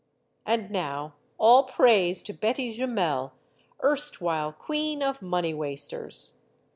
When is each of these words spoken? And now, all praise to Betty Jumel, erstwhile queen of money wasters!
And 0.47 0.71
now, 0.71 1.13
all 1.37 1.65
praise 1.65 2.23
to 2.23 2.33
Betty 2.33 2.71
Jumel, 2.71 3.33
erstwhile 3.83 4.51
queen 4.51 5.03
of 5.03 5.21
money 5.21 5.53
wasters! 5.53 6.41